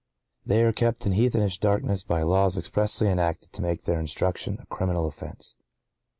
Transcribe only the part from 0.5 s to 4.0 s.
are kept in heathenish darkness by laws expressly enacted to make their